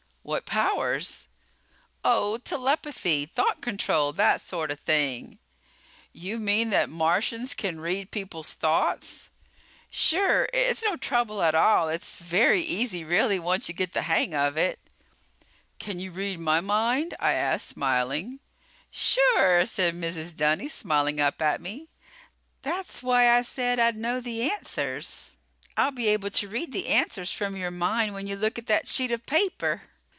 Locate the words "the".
13.93-14.03, 24.21-24.43, 26.73-26.89